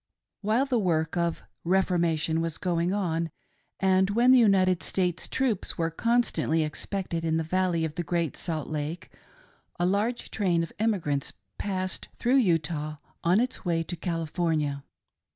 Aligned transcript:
While 0.41 0.65
the 0.65 0.79
work 0.79 1.15
of" 1.15 1.43
Reformation" 1.77 2.41
was 2.41 2.57
going 2.57 2.91
on, 2.91 3.29
and 3.79 4.09
when 4.09 4.31
the 4.31 4.39
United 4.39 4.81
States 4.81 5.27
troops 5.29 5.77
were 5.77 5.91
constantly 5.91 6.63
expected 6.63 7.23
in 7.23 7.37
the 7.37 7.43
Valley 7.43 7.85
of 7.85 7.93
the 7.93 8.01
Great 8.01 8.35
Salt 8.35 8.67
Lake, 8.67 9.11
a 9.79 9.85
large 9.85 10.31
train 10.31 10.63
of 10.63 10.73
emigrants 10.79 11.33
passed' 11.59 12.07
through 12.17 12.37
Utah 12.37 12.95
on 13.23 13.39
its 13.39 13.63
way 13.63 13.83
to 13.83 13.95
California. 13.95 14.83